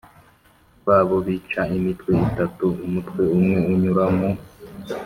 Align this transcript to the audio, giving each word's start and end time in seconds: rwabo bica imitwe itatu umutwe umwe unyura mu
rwabo 0.79 1.15
bica 1.25 1.61
imitwe 1.77 2.11
itatu 2.27 2.65
umutwe 2.85 3.21
umwe 3.35 3.55
unyura 3.71 4.05
mu 4.17 4.29